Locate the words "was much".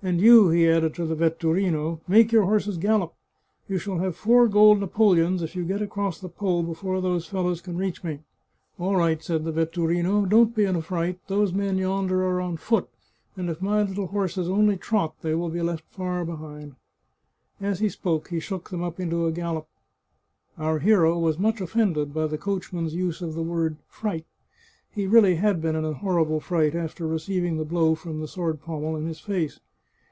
21.18-21.60